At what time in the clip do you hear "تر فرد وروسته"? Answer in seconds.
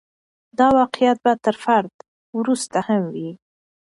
1.43-2.77